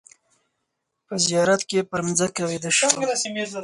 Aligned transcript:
په 1.07 1.15
زیارت 1.25 1.61
کې 1.69 1.79
پر 1.89 1.99
مځکه 2.07 2.41
ویده 2.49 2.71
شوم. 2.77 2.93